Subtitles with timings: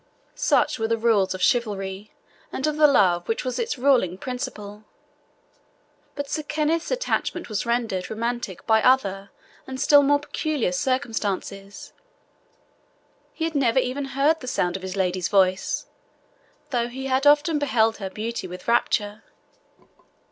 [0.33, 2.11] Such were the rules of chivalry,
[2.51, 4.83] and of the love which was its ruling principle.
[6.15, 9.29] But Sir Kenneth's attachment was rendered romantic by other
[9.67, 11.93] and still more peculiar circumstances.
[13.31, 15.85] He had never even heard the sound of his lady's voice,
[16.71, 19.21] though he had often beheld her beauty with rapture.